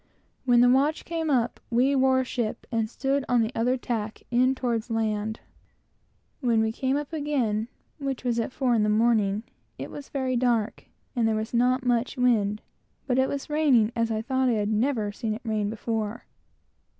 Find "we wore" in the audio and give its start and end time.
1.69-2.23